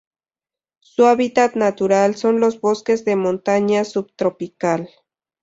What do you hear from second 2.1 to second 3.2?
son los bosques de